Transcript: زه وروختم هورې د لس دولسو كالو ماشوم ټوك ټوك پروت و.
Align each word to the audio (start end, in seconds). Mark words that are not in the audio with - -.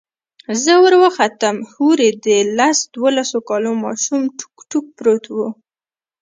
زه 0.63 0.73
وروختم 0.85 1.55
هورې 1.73 2.09
د 2.25 2.27
لس 2.57 2.77
دولسو 2.95 3.37
كالو 3.49 3.71
ماشوم 3.83 4.21
ټوك 4.39 4.55
ټوك 4.71 4.85
پروت 4.97 5.25
و. 5.35 5.37